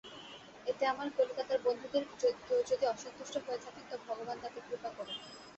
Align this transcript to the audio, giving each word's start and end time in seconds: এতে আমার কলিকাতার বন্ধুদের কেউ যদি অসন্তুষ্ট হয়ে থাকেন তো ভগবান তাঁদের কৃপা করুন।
এতে 0.65 0.83
আমার 0.85 1.07
কলিকাতার 1.17 1.59
বন্ধুদের 1.65 2.03
কেউ 2.41 2.59
যদি 2.69 2.85
অসন্তুষ্ট 2.87 3.35
হয়ে 3.45 3.63
থাকেন 3.65 3.83
তো 3.89 3.95
ভগবান 4.07 4.37
তাঁদের 4.43 4.63
কৃপা 4.67 4.89
করুন। 4.97 5.17